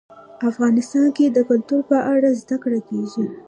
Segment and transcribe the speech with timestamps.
[0.49, 3.23] افغانستان کې د کلتور په اړه زده کړه کېږي.